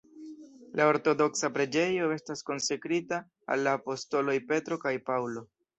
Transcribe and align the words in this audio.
La 0.79 0.87
ortodoksa 0.91 1.51
preĝejo 1.59 2.09
estas 2.17 2.43
konsekrita 2.49 3.23
al 3.57 3.67
la 3.69 3.79
apostoloj 3.83 4.41
Petro 4.53 4.85
kaj 4.89 5.01
Paŭlo. 5.11 5.49